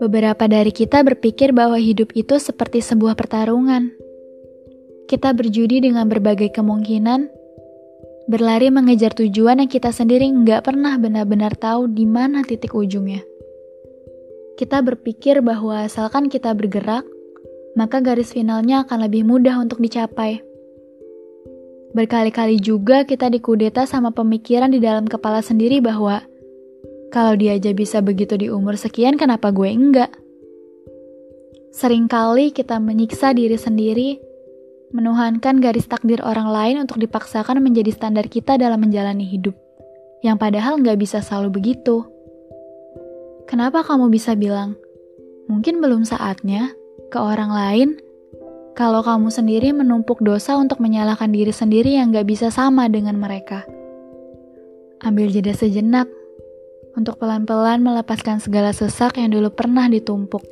Beberapa 0.00 0.48
dari 0.48 0.72
kita 0.72 1.04
berpikir 1.04 1.52
bahwa 1.52 1.76
hidup 1.76 2.16
itu 2.16 2.40
seperti 2.40 2.80
sebuah 2.80 3.12
pertarungan. 3.20 3.92
Kita 5.12 5.36
berjudi 5.36 5.84
dengan 5.84 6.08
berbagai 6.08 6.48
kemungkinan, 6.56 7.28
berlari 8.32 8.72
mengejar 8.72 9.12
tujuan 9.12 9.60
yang 9.60 9.68
kita 9.68 9.92
sendiri 9.92 10.24
nggak 10.24 10.64
pernah 10.64 10.96
benar-benar 10.96 11.52
tahu 11.52 11.92
di 11.92 12.08
mana 12.08 12.40
titik 12.40 12.72
ujungnya. 12.72 13.20
Kita 14.56 14.80
berpikir 14.80 15.44
bahwa 15.44 15.84
asalkan 15.84 16.32
kita 16.32 16.56
bergerak, 16.56 17.04
maka 17.76 18.00
garis 18.00 18.32
finalnya 18.32 18.88
akan 18.88 19.04
lebih 19.04 19.28
mudah 19.28 19.60
untuk 19.60 19.84
dicapai. 19.84 20.49
Berkali-kali 21.90 22.62
juga 22.62 23.02
kita 23.02 23.26
dikudeta 23.26 23.82
sama 23.82 24.14
pemikiran 24.14 24.70
di 24.70 24.78
dalam 24.78 25.10
kepala 25.10 25.42
sendiri 25.42 25.82
bahwa 25.82 26.22
kalau 27.10 27.34
dia 27.34 27.58
aja 27.58 27.74
bisa 27.74 27.98
begitu 27.98 28.38
di 28.38 28.46
umur 28.46 28.78
sekian, 28.78 29.18
kenapa 29.18 29.50
gue 29.50 29.66
enggak? 29.66 30.14
Seringkali 31.74 32.54
kita 32.54 32.78
menyiksa 32.78 33.34
diri 33.34 33.58
sendiri, 33.58 34.22
menuhankan 34.94 35.58
garis 35.58 35.90
takdir 35.90 36.22
orang 36.22 36.50
lain 36.50 36.76
untuk 36.82 37.02
dipaksakan 37.02 37.58
menjadi 37.58 37.90
standar 37.90 38.30
kita 38.30 38.54
dalam 38.54 38.78
menjalani 38.78 39.26
hidup, 39.26 39.58
yang 40.22 40.38
padahal 40.38 40.78
nggak 40.78 40.98
bisa 41.02 41.18
selalu 41.18 41.58
begitu. 41.58 42.06
Kenapa 43.50 43.82
kamu 43.82 44.14
bisa 44.14 44.38
bilang, 44.38 44.78
mungkin 45.50 45.82
belum 45.82 46.06
saatnya 46.06 46.70
ke 47.10 47.18
orang 47.18 47.50
lain, 47.50 47.88
kalau 48.78 49.02
kamu 49.02 49.28
sendiri 49.28 49.74
menumpuk 49.74 50.22
dosa 50.22 50.54
untuk 50.56 50.78
menyalahkan 50.78 51.30
diri 51.30 51.50
sendiri 51.50 51.98
yang 51.98 52.14
nggak 52.14 52.26
bisa 52.28 52.48
sama 52.54 52.86
dengan 52.86 53.18
mereka? 53.18 53.66
Ambil 55.00 55.32
jeda 55.32 55.56
sejenak, 55.56 56.06
untuk 56.98 57.16
pelan-pelan 57.22 57.80
melepaskan 57.80 58.42
segala 58.42 58.74
sesak 58.74 59.16
yang 59.18 59.30
dulu 59.30 59.50
pernah 59.54 59.86
ditumpuk, 59.86 60.42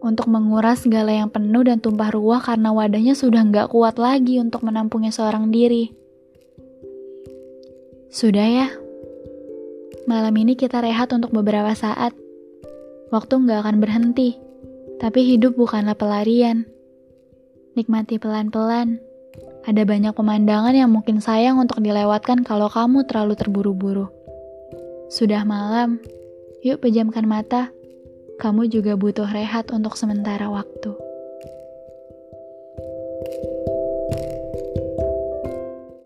untuk 0.00 0.26
menguras 0.30 0.86
segala 0.86 1.12
yang 1.12 1.28
penuh 1.28 1.62
dan 1.66 1.78
tumpah 1.82 2.10
ruah 2.10 2.40
karena 2.40 2.72
wadahnya 2.72 3.14
sudah 3.18 3.44
nggak 3.44 3.70
kuat 3.70 4.00
lagi 4.00 4.40
untuk 4.40 4.64
menampungnya 4.64 5.12
seorang 5.12 5.52
diri. 5.52 5.92
Sudah 8.08 8.46
ya, 8.48 8.68
malam 10.08 10.32
ini 10.40 10.56
kita 10.56 10.80
rehat 10.80 11.12
untuk 11.12 11.30
beberapa 11.30 11.76
saat. 11.76 12.16
Waktu 13.08 13.40
nggak 13.40 13.58
akan 13.64 13.76
berhenti, 13.80 14.36
tapi 15.00 15.24
hidup 15.24 15.56
bukanlah 15.56 15.96
pelarian. 15.96 16.68
Nikmati 17.78 18.18
pelan-pelan. 18.18 18.98
Ada 19.62 19.86
banyak 19.86 20.10
pemandangan 20.10 20.74
yang 20.74 20.90
mungkin 20.90 21.22
sayang 21.22 21.62
untuk 21.62 21.78
dilewatkan 21.78 22.42
kalau 22.42 22.66
kamu 22.66 23.06
terlalu 23.06 23.38
terburu-buru. 23.38 24.10
Sudah 25.14 25.46
malam, 25.46 26.02
yuk 26.66 26.82
pejamkan 26.82 27.22
mata. 27.30 27.70
Kamu 28.42 28.66
juga 28.66 28.98
butuh 28.98 29.30
rehat 29.30 29.70
untuk 29.70 29.94
sementara 29.94 30.50
waktu. 30.50 30.90